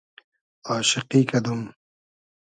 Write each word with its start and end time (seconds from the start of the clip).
آشیقی 0.75 1.21
کئدوم 1.29 1.61